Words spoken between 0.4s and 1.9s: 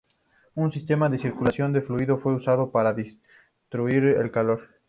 Un sistema de circulación de